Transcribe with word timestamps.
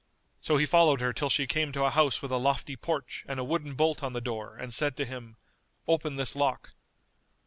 So 0.41 0.57
he 0.57 0.65
followed 0.65 0.99
her 0.99 1.13
till 1.13 1.29
she 1.29 1.45
came 1.45 1.71
to 1.73 1.83
a 1.83 1.91
house 1.91 2.23
with 2.23 2.31
a 2.31 2.37
lofty 2.37 2.75
porch 2.75 3.23
and 3.27 3.39
a 3.39 3.43
wooden 3.43 3.75
bolt 3.75 4.01
on 4.01 4.13
the 4.13 4.19
door 4.19 4.57
and 4.57 4.73
said 4.73 4.97
to 4.97 5.05
him, 5.05 5.37
"Open 5.87 6.15
this 6.15 6.35
lock." 6.35 6.71